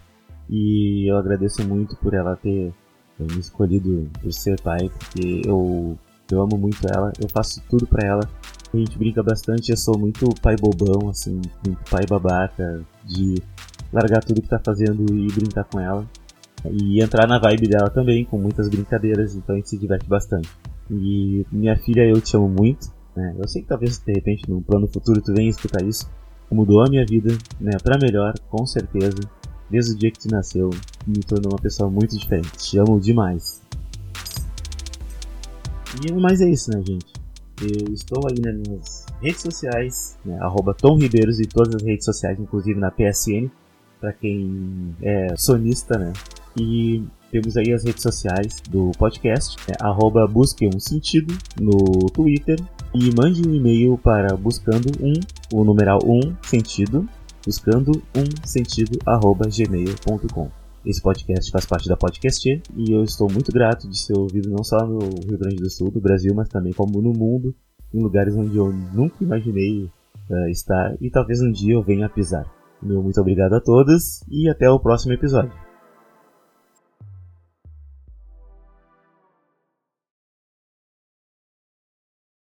E 0.49 1.09
eu 1.09 1.17
agradeço 1.17 1.65
muito 1.65 1.95
por 1.97 2.13
ela 2.13 2.35
ter 2.35 2.73
eu 3.19 3.27
me 3.27 3.39
escolhido 3.39 4.09
por 4.21 4.31
ser 4.31 4.59
pai, 4.61 4.89
porque 4.89 5.41
eu, 5.45 5.97
eu 6.31 6.41
amo 6.41 6.57
muito 6.57 6.79
ela, 6.87 7.11
eu 7.19 7.27
faço 7.29 7.61
tudo 7.69 7.85
para 7.85 8.07
ela. 8.07 8.29
A 8.73 8.77
gente 8.77 8.97
brinca 8.97 9.23
bastante, 9.23 9.71
eu 9.71 9.77
sou 9.77 9.97
muito 9.97 10.29
pai 10.41 10.55
bobão, 10.55 11.09
assim, 11.09 11.41
muito 11.65 11.89
pai 11.89 12.05
babaca, 12.07 12.81
de 13.03 13.41
largar 13.91 14.23
tudo 14.23 14.41
que 14.41 14.47
tá 14.47 14.59
fazendo 14.63 15.05
e 15.13 15.27
brincar 15.27 15.63
com 15.65 15.79
ela. 15.79 16.05
e 16.71 17.01
entrar 17.01 17.27
na 17.27 17.39
vibe 17.39 17.69
dela 17.69 17.89
também, 17.89 18.25
com 18.25 18.37
muitas 18.37 18.67
brincadeiras, 18.67 19.35
então 19.35 19.55
a 19.55 19.57
gente 19.57 19.69
se 19.69 19.77
diverte 19.77 20.07
bastante. 20.07 20.49
E 20.91 21.45
minha 21.51 21.77
filha, 21.77 22.01
eu 22.01 22.19
te 22.19 22.35
amo 22.35 22.49
muito, 22.49 22.91
né? 23.15 23.35
Eu 23.37 23.47
sei 23.47 23.61
que 23.61 23.67
talvez 23.67 23.97
de 23.99 24.11
repente 24.11 24.49
no 24.49 24.61
plano 24.61 24.87
futuro 24.87 25.21
tu 25.21 25.33
venha 25.33 25.49
escutar 25.49 25.83
isso, 25.83 26.09
mudou 26.51 26.81
a 26.83 26.89
minha 26.89 27.05
vida, 27.05 27.37
né, 27.59 27.71
para 27.81 27.97
melhor, 27.97 28.33
com 28.49 28.65
certeza. 28.65 29.19
Desde 29.69 29.93
o 29.93 29.97
dia 29.97 30.11
que 30.11 30.19
tu 30.19 30.29
nasceu, 30.29 30.69
me 31.05 31.19
tornou 31.19 31.51
uma 31.53 31.61
pessoa 31.61 31.89
muito 31.89 32.17
diferente. 32.17 32.49
Te 32.57 32.77
amo 32.77 32.99
demais. 32.99 33.61
E 36.05 36.11
mais 36.13 36.41
é 36.41 36.49
isso, 36.49 36.71
né, 36.71 36.81
gente? 36.85 37.13
Eu 37.61 37.93
estou 37.93 38.23
aí 38.29 38.39
nas 38.39 38.55
minhas 38.55 39.05
redes 39.21 39.41
sociais, 39.41 40.17
né, 40.23 40.37
arroba 40.39 40.73
Tom 40.73 40.97
Ribeiros 40.97 41.39
e 41.39 41.45
todas 41.45 41.75
as 41.75 41.83
redes 41.83 42.05
sociais, 42.05 42.39
inclusive 42.39 42.79
na 42.79 42.89
PSN, 42.89 43.49
para 43.99 44.13
quem 44.13 44.95
é 45.01 45.35
sonista, 45.35 45.97
né? 45.99 46.13
E 46.57 47.03
temos 47.31 47.57
aí 47.57 47.73
as 47.73 47.83
redes 47.83 48.01
sociais 48.01 48.61
do 48.69 48.91
podcast, 48.97 49.57
é, 49.69 49.75
arroba 49.81 50.25
Busque 50.25 50.67
um 50.67 50.79
Sentido 50.79 51.37
no 51.59 52.09
Twitter 52.11 52.59
e 52.93 53.13
mande 53.13 53.47
um 53.47 53.53
e-mail 53.53 53.97
para 53.97 54.35
buscando 54.35 54.89
um, 55.01 55.13
o 55.53 55.63
numeral 55.63 55.99
um 56.03 56.35
sentido, 56.43 57.07
buscando 57.45 57.91
um 58.15 58.47
sentido 58.47 58.99
arroba 59.05 59.47
gmail.com. 59.47 60.49
Esse 60.85 61.01
podcast 61.01 61.51
faz 61.51 61.65
parte 61.65 61.89
da 61.89 61.97
Podcast 61.97 62.61
e 62.75 62.91
eu 62.91 63.03
estou 63.03 63.29
muito 63.31 63.51
grato 63.51 63.87
de 63.87 63.97
ser 63.97 64.17
ouvido 64.17 64.49
não 64.49 64.63
só 64.63 64.85
no 64.85 64.99
Rio 64.99 65.37
Grande 65.37 65.57
do 65.57 65.69
Sul, 65.69 65.91
do 65.91 65.99
Brasil, 65.99 66.33
mas 66.33 66.47
também 66.47 66.71
como 66.71 67.01
no 67.01 67.11
mundo, 67.11 67.53
em 67.93 68.01
lugares 68.01 68.35
onde 68.35 68.55
eu 68.55 68.71
nunca 68.93 69.23
imaginei 69.23 69.89
uh, 70.29 70.49
estar 70.49 70.95
e 71.01 71.09
talvez 71.09 71.41
um 71.41 71.51
dia 71.51 71.73
eu 71.73 71.83
venha 71.83 72.05
a 72.05 72.09
pisar. 72.09 72.45
Meu 72.81 73.03
muito 73.03 73.19
obrigado 73.19 73.53
a 73.53 73.59
todos 73.59 74.23
e 74.29 74.49
até 74.49 74.69
o 74.69 74.79
próximo 74.79 75.13
episódio. 75.13 75.68